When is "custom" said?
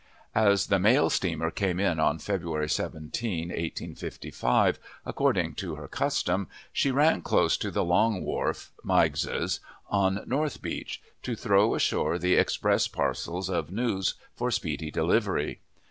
5.87-6.47